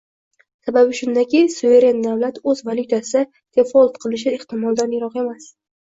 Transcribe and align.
Sababi 0.67 0.97
shundaki, 0.99 1.41
suveren 1.57 2.01
davlat 2.07 2.41
o'z 2.55 2.65
valyutasida 2.73 3.25
defolt 3.61 4.05
qilishi 4.07 4.39
ehtimoldan 4.41 5.01
yiroq 5.01 5.25
emas 5.29 5.53